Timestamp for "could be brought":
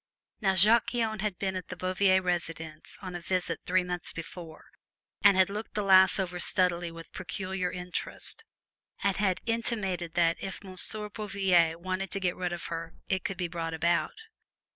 13.23-13.75